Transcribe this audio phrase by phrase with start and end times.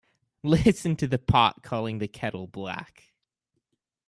[0.43, 3.13] Listen to the pot calling the kettle black.